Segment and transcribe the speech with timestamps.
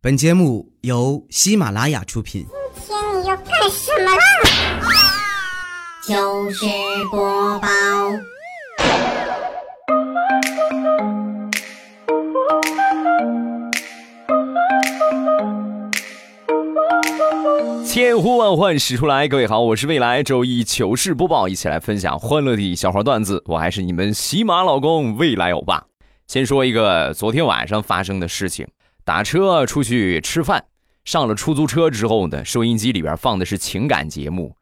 [0.00, 2.46] 本节目由喜马拉雅出品。
[2.86, 4.22] 今天你要干什么啦？
[6.06, 6.64] 就是
[7.10, 7.68] 播报，
[17.84, 23.42] 千呼万唤始出来，各位好，我是未来周一糗事播报，一起来分享欢乐的小花段子。
[23.46, 25.84] 我还是你们喜马老公未来欧巴。
[26.28, 28.64] 先说一个昨天晚上发生的事情，
[29.08, 30.66] 打车出去吃饭，
[31.02, 34.54] 上了出租车之后呢，收音机里边放的是情感节目，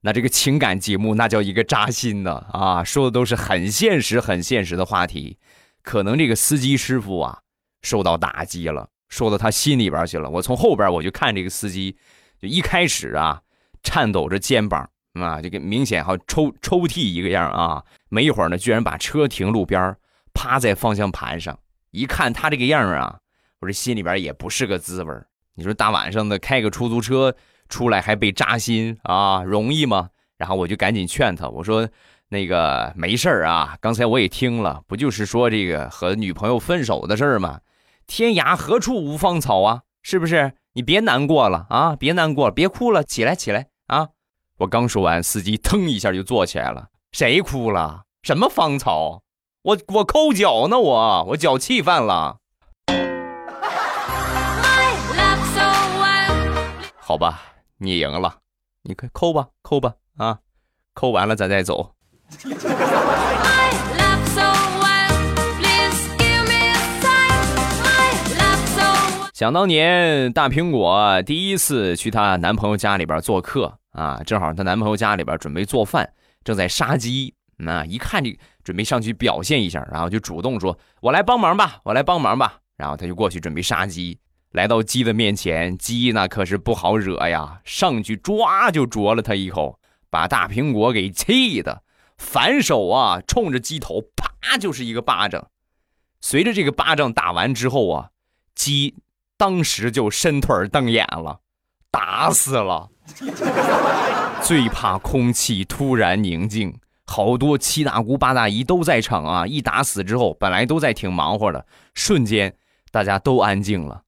[0.00, 5.38] 那这个情感节目那叫一个扎心呢啊，说的都是很现实、很现实的话题，
[5.84, 7.38] 可能这个司机师傅啊
[7.82, 10.28] 受到打击了，说到他心里边去了。
[10.28, 11.96] 我从后边我就看这个司机。
[12.40, 13.40] 就一开始啊，
[13.84, 17.84] 颤抖着肩膀啊，就跟明显好抽抽屉一个样啊。
[18.08, 19.96] 没一会儿呢，居然把车停路边
[20.34, 21.56] 趴在方向盘上。
[21.92, 23.20] 一看他这个样啊，
[23.62, 25.14] 我这心里边也不是个滋味
[25.54, 27.32] 你说大晚上的开个出租车
[27.68, 30.10] 出来还被扎心啊，容易吗？
[30.36, 31.88] 然后我就赶紧劝他，我说
[32.28, 37.60] 那个没事啊，刚才我也听了，不就是说这个和女朋友分手的事儿吗？
[38.08, 40.54] 天涯何处无芳草啊，是不是？
[40.72, 41.94] 你别难过了啊！
[41.94, 44.08] 别难过了，别哭了，起来起来啊！
[44.58, 46.88] 我刚说完，司机腾一下就坐起来了。
[47.12, 48.02] 谁哭了？
[48.22, 49.22] 什么芳草？
[49.62, 52.38] 我我抠脚呢，我我脚气犯了。
[57.12, 57.42] 好吧，
[57.76, 58.38] 你赢了，
[58.84, 60.38] 你快扣吧，扣吧啊！
[60.94, 61.94] 扣完了咱再走。
[69.34, 76.10] 想当年，大苹果第一次去她男朋友家里边做客啊，正好她男朋友家里边准备做饭，
[76.42, 77.34] 正在杀鸡。
[77.58, 78.34] 那一看这
[78.64, 84.18] 准备上去表现一下，然后就主动说：“我来帮忙吧，我来帮忙吧。”然后他就过去准备杀鸡，
[84.52, 89.78] 来到鸡的面前，鸡那可是不好惹呀，上去抓就啄了他一口，
[90.08, 91.82] 把大苹果给气的，
[92.16, 95.48] 反手啊冲着鸡头啪就是一个巴掌。
[96.20, 98.08] 随着这个巴掌打完之后啊，
[98.54, 98.94] 鸡。
[99.38, 101.40] 当时就伸腿瞪眼了，
[101.90, 102.88] 打死了。
[104.40, 106.72] 最怕空气突然宁静，
[107.06, 109.44] 好多七大姑八大姨都在场啊！
[109.44, 112.54] 一打死之后，本来都在挺忙活的，瞬间
[112.92, 114.02] 大家都安静了。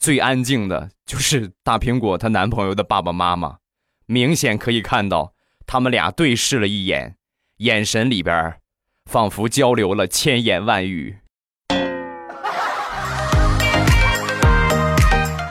[0.00, 3.58] 最安静的就是大苹果她男朋友的爸爸妈妈，
[4.06, 5.34] 明显可以看到
[5.66, 7.16] 他们俩对视了一眼，
[7.58, 8.56] 眼神里边
[9.04, 11.18] 仿佛交流了千言万语。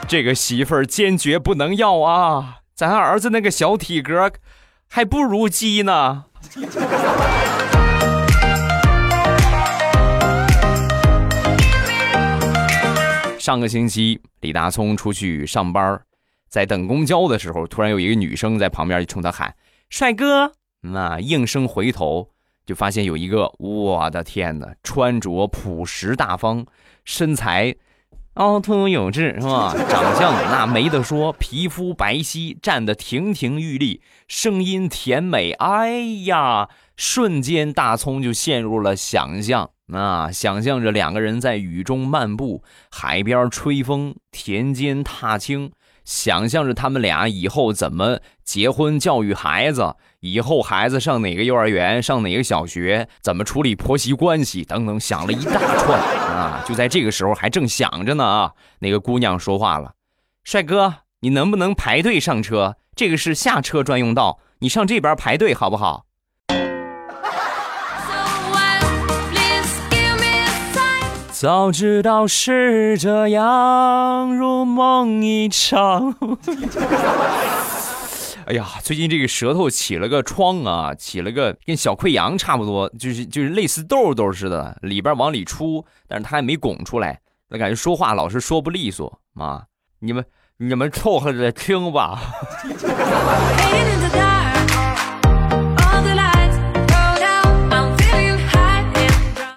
[0.08, 2.56] 这个媳妇儿坚决不能要啊！
[2.74, 4.32] 咱儿子那个小体格，
[4.88, 6.24] 还不如鸡呢。
[13.50, 16.00] 上个星期，李大聪出去上班，
[16.48, 19.52] 在等公交的时候，突然有一个女生在旁边冲他喊
[19.90, 20.52] ：“帅哥！”
[20.82, 22.30] 那应声回头，
[22.64, 26.64] 就发现有一个，我的天哪，穿着朴实大方，
[27.04, 27.74] 身材。
[28.34, 29.74] 凹凸有致是吧？
[29.90, 35.50] 长相那没得说，皮肤白皙，站得亭亭玉立，声音甜美。
[35.54, 40.30] 哎呀，瞬间大葱就陷入了想象啊！
[40.32, 45.72] 想象着两个人在雨中漫步，海边吹风，田间踏青，
[46.04, 56.00] 想象着他们俩以后怎么结婚、教育孩子，以后孩子上哪个幼儿园、上哪个小学，怎么处理婆媳关系等等，想了一大串。
[56.30, 56.64] 啊！
[56.66, 58.52] 就在这个时候，还正想着呢啊！
[58.78, 59.92] 那个姑娘说话了
[60.42, 62.76] ：“帅哥，你能不能排队上车？
[62.96, 66.06] 这个是下车专用道，你上这边排队好不好？”
[71.40, 76.14] 早知道是这样，如梦一场。
[78.44, 87.18] 哎呀，最近这个舌头起了个疮啊，起了个跟小溃疡差不多，就是就是类似痘痘似的，里边往里出，但是它还没拱出来，
[87.48, 89.62] 那感觉说话老是说不利索啊！
[90.00, 90.22] 你们
[90.58, 92.20] 你们凑合着听吧。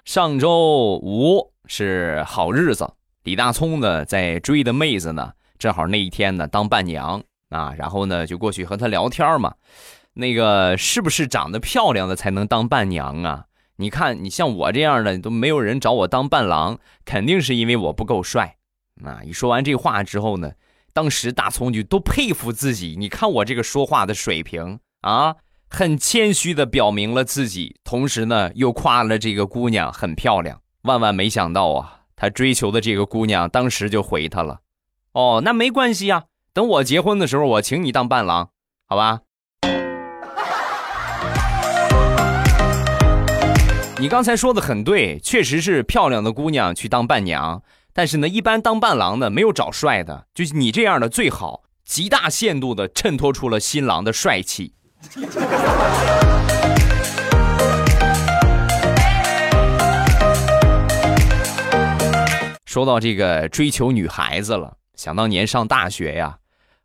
[0.06, 2.90] 上周五是好日子，
[3.24, 7.24] 李大聪呢在追的妹子呢，正好那一天呢当伴娘。
[7.50, 9.54] 啊，然后呢，就过去和她聊天嘛。
[10.14, 13.46] 那个是不是长得漂亮的才能当伴娘啊？
[13.76, 18.56] 你看，你像我这样的都没有人找我当伴郎，肯定是因为我不够帅。
[19.06, 20.54] 啊，一说完这话之后呢，
[20.94, 22.96] 当时大葱就都佩服自己。
[22.98, 25.36] 你看我这个说话的水平啊，
[25.70, 30.60] 很谦虚的表明了自己，同时呢又夸了这个姑娘很漂亮。
[30.84, 34.60] 万万没想到啊，他追求的这个姑娘当时就回他了。
[35.14, 38.50] 哦，那没关系呀，等我结婚的时候，我请你当伴郎，
[38.90, 39.22] 好吧？
[43.98, 47.64] 你刚才说的很对，确实是漂亮的姑娘去当伴娘，
[47.94, 54.74] 但是呢，一般当伴郎的没有找帅的，就是你这样的最好，极大限度的衬托出了新郎的帅气。
[62.74, 66.40] 说到这个追求女孩子了，想当年上大学呀，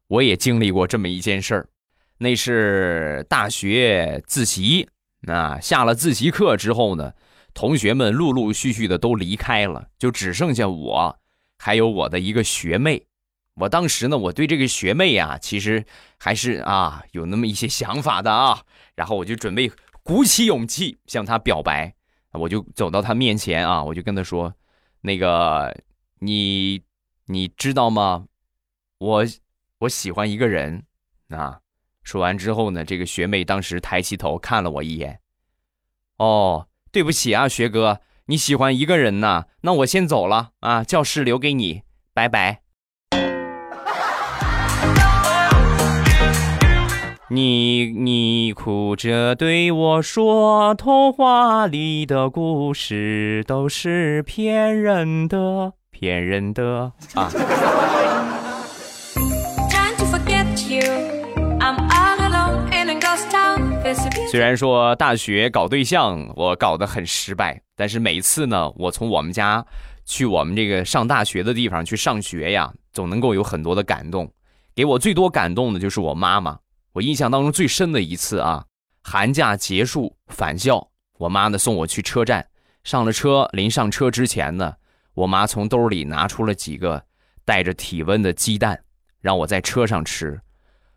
[0.07, 1.69] 我也经历过这么一件事儿，
[2.19, 4.87] 那是大学自习。
[5.21, 7.15] 那下了自习课之后呢，
[7.55, 11.19] 同学们陆陆续续的都离开了，就只剩下我，
[11.57, 13.07] 还有我的一个学妹。
[13.55, 15.83] 我当时呢，我对这个学妹呀，其实
[16.19, 18.61] 还是啊有那么一些想法的啊。
[18.95, 21.95] 然后我就准备鼓起勇气向她表白，
[22.33, 24.53] 我就走到她面前啊，我就跟她说
[25.01, 25.75] ：“那个，
[26.21, 26.83] 你
[27.27, 28.27] 你知道吗？
[28.99, 29.25] 我
[29.81, 30.85] 我喜欢一个人
[31.29, 31.61] 啊。”
[32.03, 35.21] 说完之后呢，这个学妹当时抬起头看了我一眼。
[36.17, 41.83] 哦，对不起啊，学哥，你喜欢一个人呐，那我先走了啊，教室留给你，
[42.15, 42.63] 拜拜。
[47.31, 57.29] 你你哭着对我说，童话里的故事都是骗人的，骗人的啊。
[64.31, 69.63] 虽然说大学搞对象我搞得很失败，但是每次呢，我从我们家
[70.07, 74.33] 去我们这个上大学的地方去上学呀，总能够有很多的感动。
[74.75, 76.57] 给我最多感动的就是我妈妈。
[76.93, 78.65] 我印象当中最深的一次啊，
[79.03, 80.89] 寒假结束返校，
[81.19, 82.47] 我妈呢送我去车站，
[82.85, 84.75] 上了车，临上车之前呢，
[85.15, 87.03] 我妈从兜里拿出了几个
[87.45, 88.83] 带着体温的鸡蛋，
[89.21, 90.41] 让我在车上吃。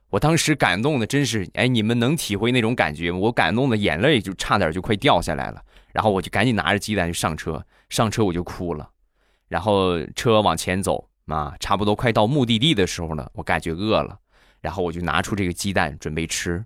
[0.10, 3.18] 我当时感动的真是，哎，你们能体会那种感觉吗？
[3.18, 5.62] 我感动的眼泪就差点就快掉下来了。
[5.94, 8.90] 然后我就赶紧拿着鸡蛋就上车，上车我就哭了。
[9.48, 14.18] 然后车往前走啊，差不多快到目的地的时候呢，我感觉饿了，
[14.62, 16.66] 然后我就拿出这个鸡蛋准备吃。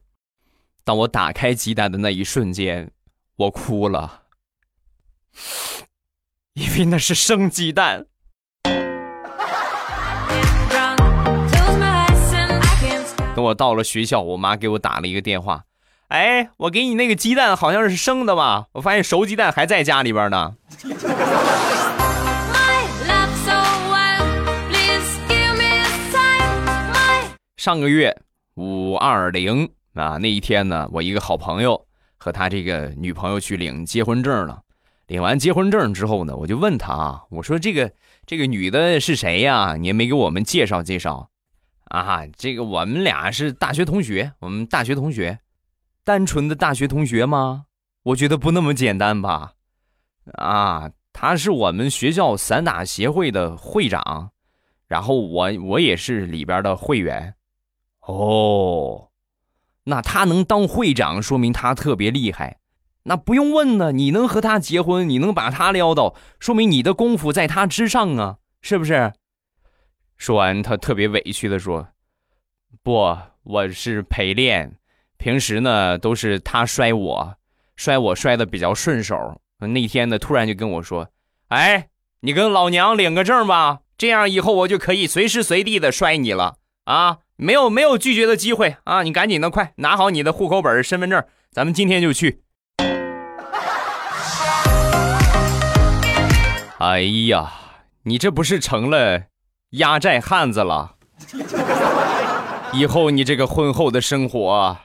[0.84, 2.92] 当我打开鸡蛋的那一瞬间，
[3.38, 4.24] 我哭了，
[6.54, 8.06] 因为那是生鸡蛋。
[13.36, 15.66] 等我到了学校，我妈给我打了一个电话，
[16.08, 18.68] 哎，我给你那个鸡蛋好像是生的吧？
[18.74, 20.56] 我发现熟鸡蛋还在家里边呢。
[27.66, 28.16] 上个月
[28.54, 34.62] 五二零啊，那一天呢，我一个好朋友和他这个女朋友去领结婚证了。
[35.08, 37.92] 领完结婚证之后呢，我就问他啊，我说这个
[38.28, 39.78] 这个女的是谁呀？
[39.78, 41.32] 你也没给我们介绍介绍。
[41.86, 45.40] 啊，这个我们俩是大学同学，我们大学同学，
[46.04, 47.66] 单纯的大学同学吗？
[48.04, 49.54] 我觉得不那么简单吧。
[50.34, 54.30] 啊，他是我们学校散打协会的会长，
[54.88, 57.34] 然后我我也是里边的会员。
[58.06, 59.10] 哦，
[59.86, 62.60] 那他能当会长，说明他特别厉害。
[63.04, 69.14] 那不用问呢，你能和他结婚，你能把他撩到，说明你的功夫在他之上啊，是不是？
[70.18, 71.90] 说完，他特别委屈的说
[72.82, 74.78] ：“不，我是陪练，
[75.18, 77.36] 平时呢都是他摔我，
[77.76, 79.42] 摔我摔的比较顺手。
[79.60, 81.10] 那天呢，突然就跟我说
[81.50, 81.90] ：‘哎，
[82.22, 87.20] 你跟老娘领个证吧，这样以后我就可以随时随地的摔你了啊！
[87.38, 89.04] 没有没有拒绝的机会啊！
[89.04, 92.44] 你赶紧的，快拿好你的户口本、身份证，咱们今天就去。’
[96.80, 97.52] 哎呀，
[98.04, 99.24] 你这不是成了？”
[99.72, 100.96] 压寨汉子了，
[102.72, 104.78] 以后你这个婚后的生活，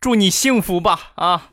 [0.00, 1.50] 祝你幸福吧啊！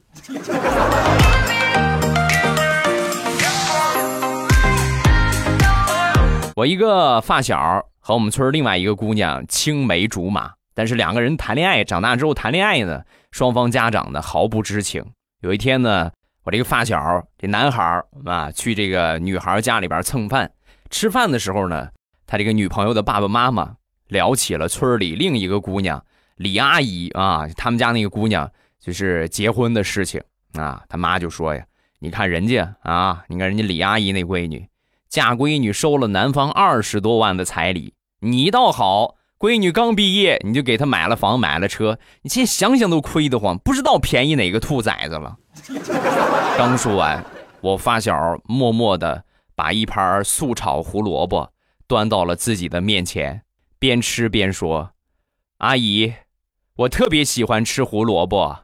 [6.55, 15.01] 我一个发小和我们村另外一个姑娘青梅竹马，但是两个人谈恋爱，长大之后谈恋爱呢，双方家长呢毫不知情。
[15.39, 16.11] 有一天呢，
[16.43, 20.51] 我这个发小这男孩啊，去这个女孩家里边蹭饭。
[20.89, 21.87] 吃饭的时候呢，
[22.27, 23.73] 他这个女朋友的爸爸妈妈
[24.09, 26.03] 聊起了村里另一个姑娘
[26.35, 30.21] 李阿姨啊，他们家那个姑娘就是结婚的事情
[30.55, 30.83] 啊。
[30.89, 31.65] 他妈就说呀
[31.99, 34.67] ：“你看人家啊，你看人家李阿姨那闺女
[35.13, 45.37] 嫁闺女收了男方二十多万的彩礼，你倒好，闺女刚毕业你就给她买了房买了车，你现在想想都亏得慌，不知道便宜哪个兔崽子了。
[46.57, 47.23] ”刚说完，
[47.61, 49.23] 我发小默默的。
[49.55, 51.53] 把一盘素炒胡萝卜
[51.87, 53.43] 端到了自己的面前，
[53.77, 54.93] 边吃边说
[55.59, 56.11] ：“阿姨，
[56.77, 58.61] 我特别喜欢吃胡萝卜。”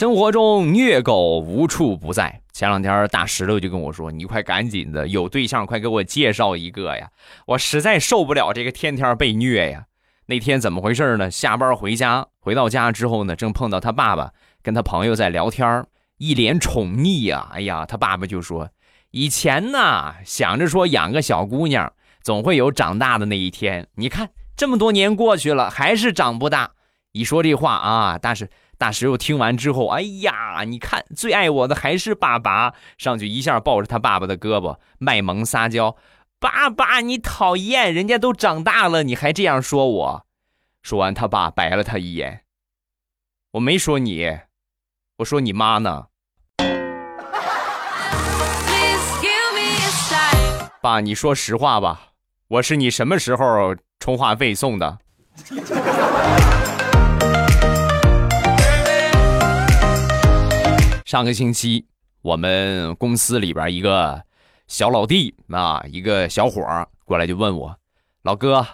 [0.00, 2.40] 生活中虐狗无处不在。
[2.54, 7.10] 前两天大石头就跟我说：“你快赶紧的，有对象快给我介绍一个呀！
[7.48, 9.84] 我实在受不了这个天天被虐呀。”
[10.24, 11.30] 那天怎么回事呢？
[11.30, 14.30] 下班回家，回到家之后呢，正碰到他爸爸
[14.62, 15.84] 跟他朋友在聊天，
[16.16, 17.50] 一脸宠溺呀。
[17.52, 18.70] 哎呀，他爸爸就说
[19.12, 21.92] ：“以前呢，想着说养个小姑娘，
[22.22, 23.86] 总会有长大的那一天。
[23.96, 26.70] 你看这么多年过去了，还是长不大。”
[27.12, 28.48] 一说这话啊，大石
[28.80, 35.94] 大石头听完之后，哎呀，你看最爱我的还是爸爸，上去一下抱着他爸爸的胳膊，卖萌撒娇
[36.40, 40.26] ：“爸爸，你讨厌，人家都长大了，你还这样说我。”
[40.82, 42.44] 说完，他爸白了他一眼
[43.52, 44.38] ：“我没说你，
[45.18, 46.06] 我说你妈呢。”
[50.80, 52.12] 爸，你说实话吧，
[52.48, 54.98] 我是你什么时候充话费送的？
[61.10, 61.88] 上个星期，
[62.22, 64.22] 我们公司里边一个
[64.68, 67.76] 小老弟啊，一个小伙儿过来就问我
[68.22, 68.64] ：“老哥，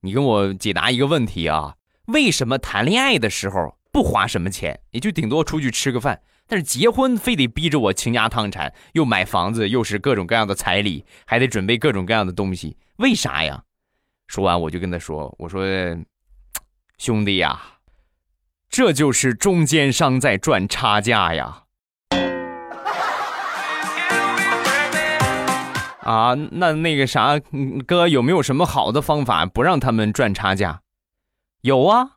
[0.00, 13.62] 你跟我解答一个问题啊，为什么谈恋爱的时候不花什么钱，也就顶多出去吃个饭，但是结婚非得逼着我倾家荡产，又买房子，又是各种各样的彩礼，还得准备各种各样的东西，为啥呀？”
[14.26, 15.64] 说完，我就跟他说：“我说，
[16.98, 17.78] 兄弟呀，
[18.68, 21.60] 这就是中间商在赚差价呀。”
[26.04, 27.40] 啊，那那个啥，
[27.86, 30.82] 哥有没有什么好的方法不让他们赚差价？
[31.62, 32.16] 有啊，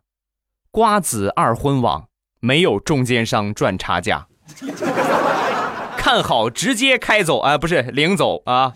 [0.72, 2.10] 瓜子二婚网
[2.41, 4.27] 没有中间商赚差价，
[5.96, 8.74] 看好直接开走啊，不是领走啊。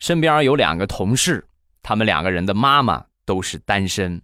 [0.00, 1.44] 身边有两个同事，
[1.82, 4.22] 他们两个人的妈妈都是单身，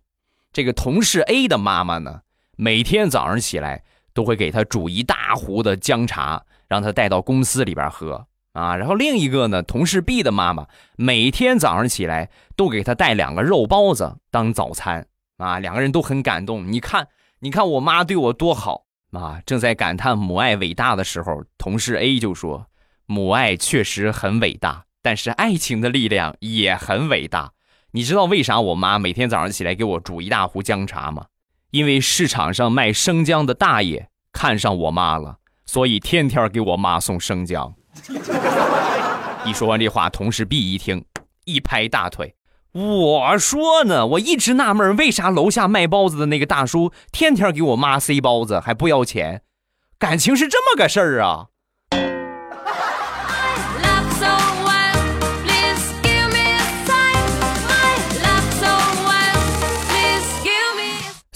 [0.52, 2.20] 这个同事 A 的妈妈呢？
[2.56, 3.82] 每天早上起来
[4.12, 8.76] 都会给他煮一大壶的姜茶，让他带到公司里边喝啊。
[8.76, 15.06] 然后另一个呢，同事 B 的妈妈每天早上起来都给他带两个肉包子当早餐
[15.38, 15.58] 啊。
[15.58, 16.70] 两个人都很感动。
[16.70, 17.08] 你看，
[17.40, 19.40] 你看我妈对我多好啊！
[19.46, 22.66] 正在感叹母爱伟大的时候，同事 A 就说
[23.06, 27.52] ：“母爱确实很伟大，但是爱情的力量也很伟大。
[27.92, 31.26] 你知道为啥我妈每天早上起来给我煮一大壶姜茶吗？”
[31.74, 37.74] 因为市场上卖生姜的大爷看上我妈了，所以天天给我妈送生姜。
[39.44, 41.04] 一说完这话，同事 B 一听，
[41.44, 42.36] 一拍大腿
[42.70, 49.42] ：“我说呢，我一直纳闷，为啥楼下卖包子的那个大叔天天给我妈塞包子还不要钱？
[49.98, 51.48] 感情是这么个事儿啊？”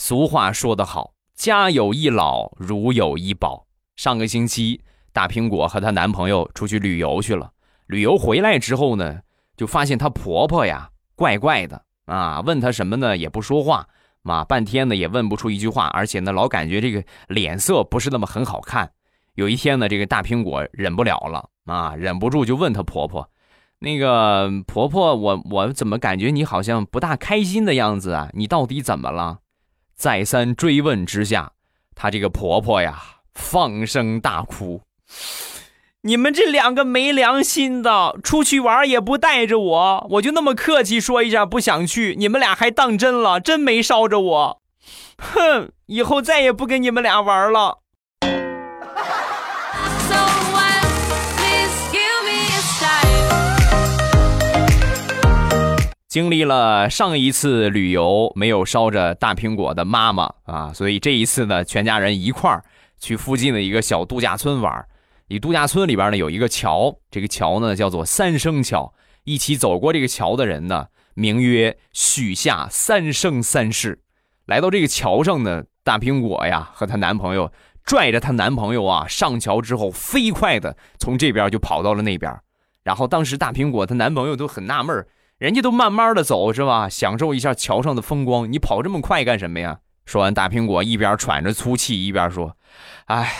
[0.08, 3.66] 俗话说得好，家有一老，如有一宝。
[3.94, 4.80] 上个星期，
[5.12, 7.50] 大苹果和她男朋友出去旅游去了。
[7.88, 9.20] 旅游回来之后呢，
[9.54, 13.86] 就发现她婆婆呀，怪怪的啊，问她什么呢，也不说话，
[14.22, 18.92] 嘛半天呢也问不出一句话，而且呢老感觉这个脸色不是那么很好看。
[19.34, 23.28] 有一天呢，这个大苹果忍不了了啊，忍不住就问她婆婆
[23.80, 28.30] ：“那个婆婆，我我怎么感觉你好像不大开心的样子啊？
[28.32, 29.40] 你到底怎么了？”
[29.99, 31.50] 再三追问之下，
[31.97, 33.02] 她这个婆婆呀
[33.35, 34.81] 放声大哭
[36.02, 44.62] ：“你们这两个没良心的，出去玩也不带着我，我就那么客气说一下不想去，你们俩还当真了，真没捎着我。
[45.19, 47.78] 哼，以后再也不跟你们俩玩了。”
[56.08, 62.64] 经历了上一次旅游没有捎着大苹果的妈妈啊，所以这一次呢，全家人一块儿
[62.98, 64.86] 去附近的一个小度假村玩。
[65.26, 68.94] 你度假村里边呢有一个桥，这个桥呢叫做三生桥。
[69.24, 74.00] 一起走过这个桥的人呢，名曰许下三生三世。
[74.46, 77.52] 来到这个桥上呢，大苹果呀和她男朋友
[77.84, 82.34] 拽着她男朋友啊上桥之后，飞快的从这边就跑到了那边。
[82.82, 85.06] 然后当时大苹果她男朋友都很纳闷儿。
[85.38, 86.88] 人家都慢慢的走是吧？
[86.88, 88.52] 享受一下桥上的风光。
[88.52, 89.78] 你跑这么快干什么呀？
[90.04, 92.57] 说完，大苹果一边喘着粗气，一边说
[93.07, 93.33] ：“哎，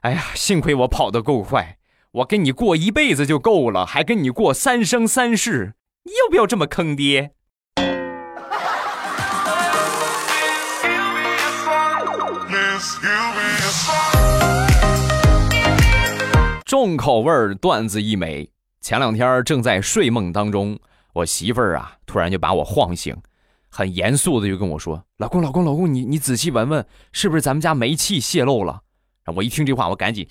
[0.00, 1.76] 哎呀，幸亏我跑得够快，
[2.12, 5.74] 我跟你过一辈子就够了，还跟你过三生三世。
[6.04, 7.32] 你要不要这么坑爹？
[16.64, 18.48] 重口味段子一枚。
[18.80, 20.78] 前两天正在睡梦当中，
[21.14, 23.16] 我媳妇儿啊突然就把我晃醒，
[23.68, 28.82] 很严肃的就跟我说：“老公，老公，老公，你你仔细闻闻，是不是咱们家煤气泄漏了？”
[29.36, 30.28] 我一听这话，我赶紧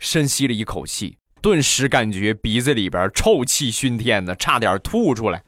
[0.00, 5.44] 深吸了一口气，顿时感觉鼻子里边臭气熏天的，差点吐出来。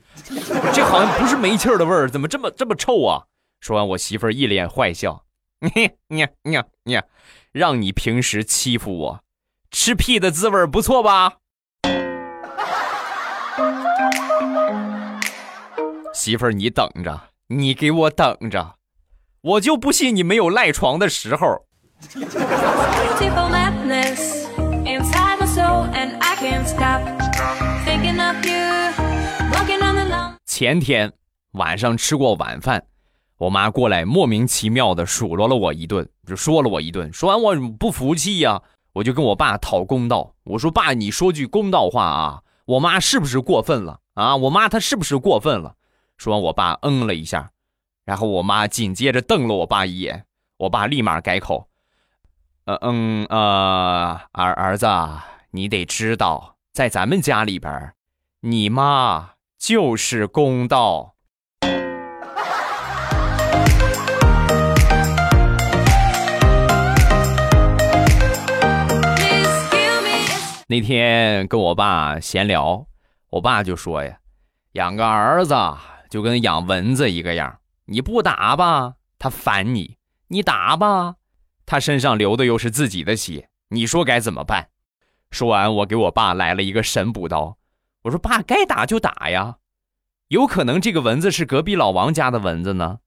[0.75, 3.25] 这好像不是煤气的味儿，怎么这么这么臭啊？
[3.61, 5.25] 说完，我媳妇儿一脸坏笑
[5.61, 7.01] ：“你你你你，
[7.53, 9.25] 让你平时欺负我，
[9.71, 11.39] 吃屁的滋味不错吧？”
[16.29, 18.75] 媳妇儿，你等着，你给我等着，
[19.41, 21.65] 我就不信你没有赖床的时候。
[30.45, 31.11] 前天
[31.53, 32.85] 晚上吃过晚饭，
[33.39, 37.11] 我妈过来莫名其妙的数落了我一顿，就说了我一顿。
[37.11, 38.61] 说完我不服气呀，
[38.93, 40.35] 我就跟我爸讨公道。
[40.45, 44.37] 我说爸，你说句公道话啊，我妈是不是过分了啊？
[44.37, 45.77] 我妈她是不是过分了？
[46.19, 47.53] 说完，我爸嗯了一下，
[48.05, 51.69] 然后我妈紧接着瞪了我爸一眼，我爸立马改口。
[52.65, 54.87] 呃嗯呃儿儿子，
[55.53, 57.95] 你得知道，在咱们家里边，
[58.41, 61.15] 你妈就是公道。
[70.67, 72.87] 那天跟我爸闲聊，
[73.31, 74.19] 我爸就说呀，
[74.73, 75.55] 养个儿子
[76.09, 79.97] 就跟养蚊子一个样，你不打吧，他烦你；
[80.29, 81.17] 你打吧。
[81.67, 84.69] 他身上流的又是自己的血，你说该怎么办？
[85.31, 87.59] 说完，我给我爸来了一个神补刀。
[88.03, 89.57] 我说：“爸，该打就打呀，
[90.29, 93.01] 有可能这个蚊子是隔壁老王家的蚊子呢。”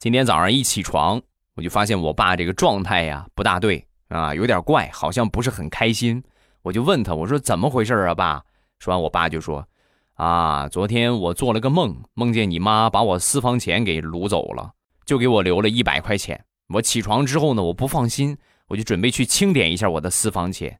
[0.00, 1.20] 今天早上一起床，
[1.56, 6.22] 我就发现我爸这个状态呀不大对啊，有点怪，好像不是很开心。
[6.62, 8.44] 我就问他：“我说怎么回事啊，爸？”
[8.78, 9.66] 说完，我爸就说
[10.14, 14.72] ：“啊，昨天我做了个梦，梦见你妈把我私房钱给掳走了，
[15.04, 16.44] 就给我留了一百块钱。
[16.68, 18.36] 我起床之后呢，我不放心，
[18.68, 20.78] 我就准备去清点一下我的私房钱。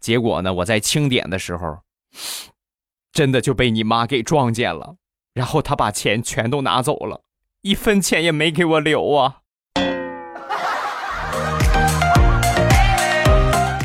[0.00, 1.78] 结果呢，我在清点的时候，
[3.12, 4.96] 真的就被你妈给撞见了，
[5.32, 7.22] 然后她把钱全都拿走了，
[7.62, 9.42] 一分钱也没给我留啊！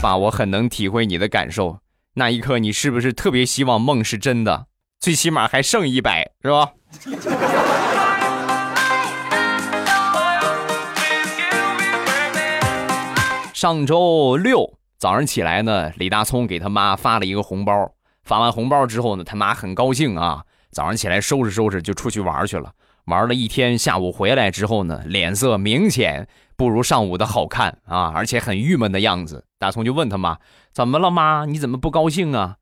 [0.01, 1.77] 爸，我很能体会你的感受。”
[2.15, 4.65] 那一刻，你是不是特别希望梦是真的？
[4.99, 6.71] 最起码还剩一百，是吧？
[13.53, 17.91] 上周六早上起来呢，李大聪给他妈发了一个红包。
[18.23, 22.71] 发完红包之后呢，他妈很高兴啊，早上起来收拾收拾就出去玩去了。
[23.05, 29.45] 玩了一天，下午回来之后呢，脸色明显不如上午的好看啊，而且很郁闷的样子。
[29.57, 30.37] 大葱就问他妈
[30.71, 31.45] ：“怎么了，妈？
[31.45, 32.57] 你怎么不高兴啊？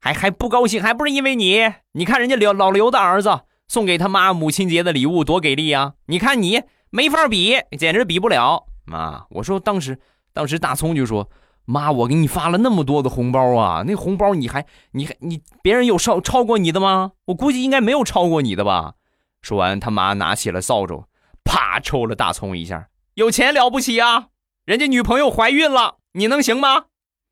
[0.00, 0.82] 还还不高兴？
[0.82, 1.60] 还不是因为你？
[1.92, 5.92] 你看人家刘老刘的儿子送给他妈母亲节的礼物多给力啊！
[6.06, 8.66] 你看你没法比，简直比不了。
[8.84, 9.98] 妈，我说当时
[10.32, 11.30] 当时大葱就说：
[11.64, 17.12] 妈，我给你发了那么多的红包啊，那红包你还你还你别人有超超过你的吗？
[17.26, 18.94] 我估计应该没有超过你的吧。”
[19.42, 21.04] 说完，他妈拿起了扫帚，
[21.44, 22.88] 啪抽了大葱一下。
[23.14, 24.28] 有钱了不起啊？
[24.64, 26.84] 人家女朋友怀孕了，你能行吗？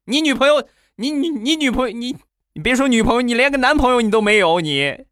[0.06, 0.64] 你女朋友，
[0.96, 2.16] 你你你女朋友，你
[2.54, 5.04] 你别说女朋友，你连个男朋友你都没有，你。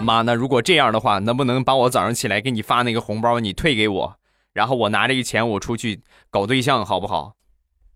[0.00, 4.16] 妈，那如果这样的话，能不能把我早上起来给你发那个红包你退给我，
[4.54, 7.34] 然后我拿这个钱我出去搞对象，好不好？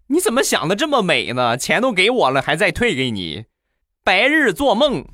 [0.08, 1.56] 你怎么想的这么美呢？
[1.56, 3.46] 钱都给我了，还再退给你？
[4.06, 5.04] 白日做梦。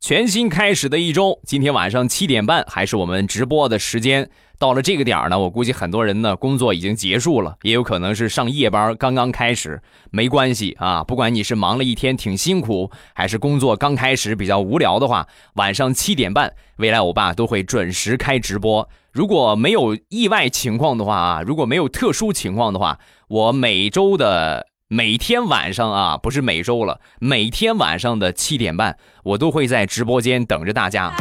[0.00, 4.26] 全新开始的一周，今天晚上七点半还是我们直播的时间。
[4.58, 9.78] 到了这个点儿呢，我估计很多人呢工作已经结束了，也有可能是上夜班刚刚开始。
[10.10, 15.26] 没关系啊，不管你是忙了一天挺辛苦，还是工作刚开始比较无聊的话，
[15.56, 18.88] 晚上七点半，未来欧巴都会准时开直播。
[19.14, 22.98] 如果没有意外情况的话啊，如果没有特殊情况的话，
[23.28, 31.12] 我每周的每天晚上啊，不是每周了，每天晚上的七点半，我都会在直播间等着大家。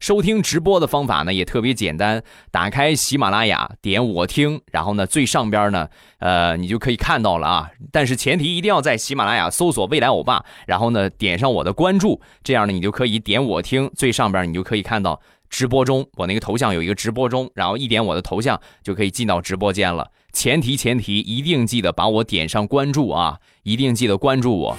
[0.00, 5.86] 收听直播的方法呢也特别简单，打开喜马拉雅，点我听，然后呢最上边呢，
[6.18, 7.70] 呃，你就可以看到了啊。
[7.92, 15.20] 但是前提一定要在喜马拉雅搜索“未来欧巴”，然后呢点上我的关注，这样呢你就可以点我听，最上边你就可以看到
[15.52, 20.10] 直播中我那个头像有一个直播中，然后一点我的头像就可以进到直播间了。
[20.32, 24.76] 前提前提一定记得把我点上关注啊，一定记得关注我。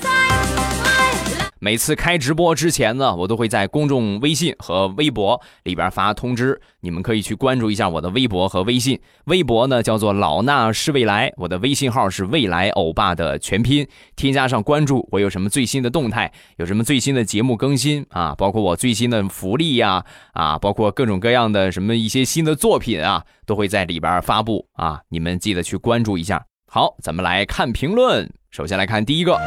[1.64, 9.00] 每次开直播之前呢，我都会在公众微信和微博里边发通知，你们可以去关注一下我的微博和微信。
[9.28, 26.46] 微博呢叫做老衲是未来，我的微信号是未来欧巴的全拼，添加上关注，我有什么最新的动态，有什么最新的节目更新啊，包括我最新的福利呀，啊，包括各种各样的什么一些新的作品啊，都会在里边发布啊，你们记得去关注一下。
[26.68, 29.40] 好，咱们来看评论，首先来看第一个。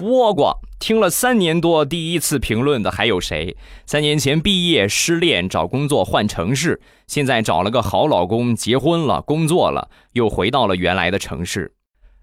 [0.00, 3.56] 倭瓜听了三年多，第一次评论的还有谁？
[3.84, 11.72] 三年前毕业失恋，找工作换城市，现在找了个好老公，结婚了，工作了，又回到了原来的城市。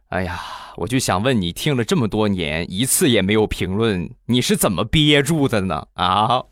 [0.10, 0.40] 哎呀，
[0.78, 5.88] 我就想问你，听了这么多年，一次也没有评论，你是怎么憋住的呢？
[5.96, 6.44] 啊？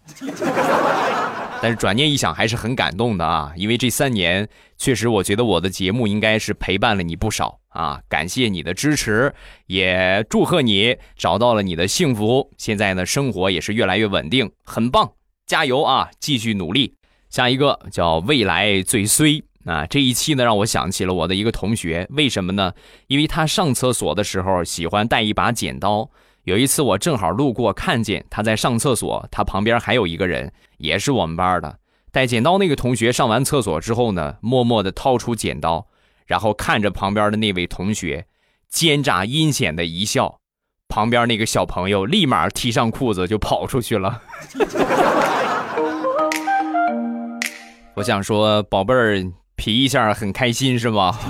[1.63, 4.45] 但是转念一想，还是很感动的啊，因为这三年
[4.77, 8.01] 确实，我觉得我的节目应该是陪伴了你不少啊。
[8.09, 9.33] 感谢你的支持，
[9.67, 12.51] 也祝贺你找到了你的幸福。
[12.57, 15.09] 现在呢，生活也是越来越稳定，很棒，
[15.47, 16.95] 加油啊，继续努力。
[17.29, 22.73] 下一个叫未来最衰啊，这一期呢让我想起了我的一个同学，为什么呢？
[23.07, 26.09] 因为他上厕所的时候喜欢带一把剪刀。
[26.43, 31.79] 有一次我正好路过，看见他在上厕所，他旁边还有一个人，也是我们班的
[32.11, 33.13] 带剪刀那个同学。
[33.13, 35.87] 上完厕所之后呢，默默地掏出剪刀，
[36.25, 38.25] 然后看着旁边的那位同学，
[38.67, 40.39] 奸诈阴险的一笑。
[40.89, 44.21] 旁边那个小朋友立马提上裤子就跑出去了。
[47.95, 49.23] 我想说，宝贝儿
[49.55, 51.17] 皮一下很开心是吗？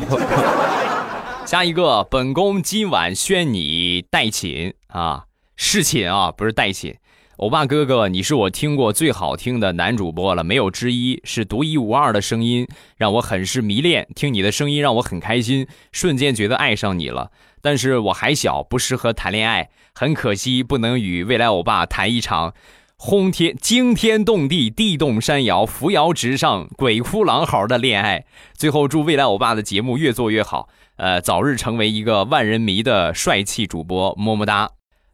[1.46, 5.26] 下一个，本宫今晚宣你代寝啊，
[5.56, 6.96] 侍寝啊，不是代寝。
[7.38, 14.08] 欧巴哥哥，你是我听过最好听的男主播了，没有之一，是独一无二的声音，让我很是迷恋。
[14.14, 17.32] 听你的声音让我很开心，瞬间觉得爱上你了。
[17.60, 22.54] 但是我还小，不适合谈恋爱，很可惜不能与未来欧巴谈一场
[22.96, 28.26] 轰天惊天动地、地动山摇、扶摇直上、鬼哭狼嚎的恋爱。
[28.54, 30.70] 最后祝未来欧巴的节目越做越好。
[30.98, 34.70] 呃，早日成为一个万人迷的帅气主播，么么哒。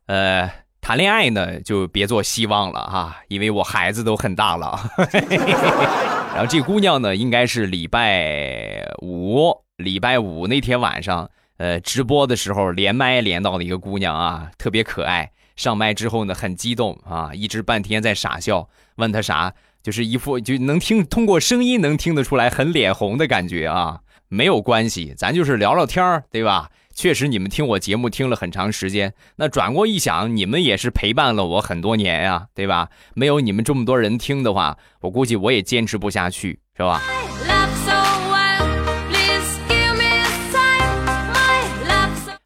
[0.10, 4.90] 呃，谈恋爱呢，就别做希望了哈，因为我孩子都很大了。
[6.34, 15.30] 然后这姑娘呢，应该是礼拜五，礼拜五那天晚上，呃，直播的时候连麦连到的一个姑娘啊，特别可爱。
[15.56, 18.68] 上麦之后呢，很激动啊，一直半天在傻笑。
[18.96, 24.00] 问她啥，就是一副就能听通过声音能听得出来很脸红的感觉啊。
[24.28, 26.72] 没有关系，咱就是聊聊天儿，对吧？
[27.00, 32.90] 确实，你们听我节目听了很长时间，那转过一想，你们也是陪伴了我很多年呀，对吧？
[33.14, 37.02] 没有你们这么多人听的话，我估计我也坚持不下去，是吧？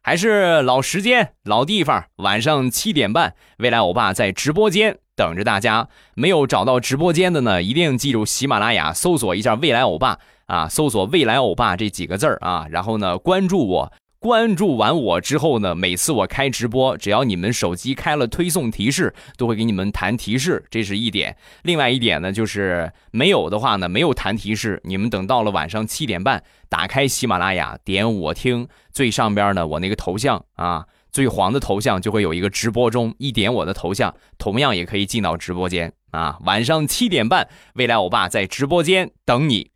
[0.00, 5.88] 还是老时间、老地方，晚上七点半，未来欧巴在直播间等着大家。
[6.14, 10.20] 没有找到直播间的呢，一定记住喜马拉雅搜索一下未来欧巴。
[10.46, 13.90] 啊，搜索“未来欧巴”这几个字儿啊，然后呢，关注我。
[14.24, 21.36] 关注完我之后呢，每次我开直播，只要你们手机开了推送提示，都会给你们弹提示，这是一点。
[21.62, 36.38] 另外一点呢，就是没有的话呢，没有弹提示，你们等到了晚上七点半，打开喜马拉雅，点我听，最上边呢，我那个头像啊，最黄的头像就会有一个直播中，一点我的头像，同样也可以进到直播间啊。
[36.46, 39.70] 晚上七点半，未来欧巴在直播间等你。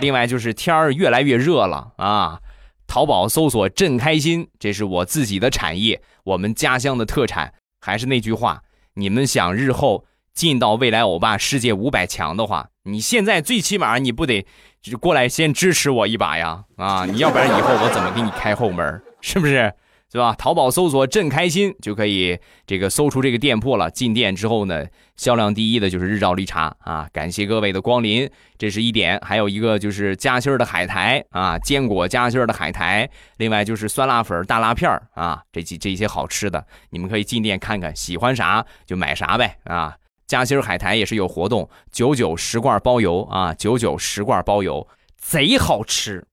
[0.00, 2.40] 另外就是天儿越来越热了啊！
[2.86, 7.52] 淘宝搜索“朕开心”，这是我自己的产业，我们家乡的特产。
[7.80, 8.62] 还是那句话，
[8.94, 14.46] 你们想日后进到未来欧巴世界五百强的话，你现在最起码你不得
[14.80, 16.64] 就过来先支持我一把呀？
[16.76, 19.02] 啊，你要不然以后我怎么给你开后门？
[19.20, 19.72] 是不是？
[20.10, 20.34] 是吧？
[20.38, 23.90] 淘宝搜索“朕开心”就可以这个搜出这个店铺了。
[23.90, 27.06] 进店之后呢，销量第一的就是日照绿茶啊！
[27.12, 29.20] 感谢各位的光临，这是一点。
[29.22, 33.06] 还有一个就是夹心儿的海苔啊，坚果夹心儿的海苔。
[33.36, 39.94] 另外就是酸辣粉、大辣片儿啊，这几这些好吃的，你们可以进店看看，喜欢啥就买啥呗啊！
[40.26, 46.26] 夹心儿海苔也是有活动，九九十罐包邮啊，九九十罐包邮，贼好吃。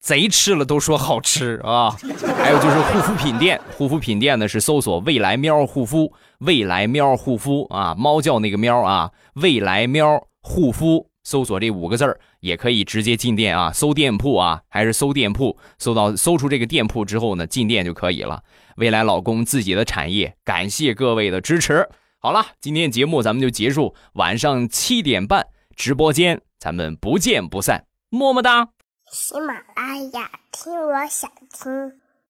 [0.00, 1.96] 贼吃了都说好吃啊。
[2.38, 11.06] 还有就是护肤品店， 护肤品店呢是搜索“未来喵护肤”，未来喵护肤啊，猫叫那个喵啊，未来喵护肤。
[11.22, 18.42] 搜索这五个字儿也可以直接进店啊，搜店铺啊，还是搜店铺，搜到搜出这个店铺之后呢，进店就可以了。
[18.76, 21.86] 未来老公自己的产业，感谢各位的支持。
[22.18, 28.70] 好了，今天节目咱们就结束，晚上七点半直播间咱们不见不散，么么哒。
[29.10, 31.99] 喜马拉雅听，我想听。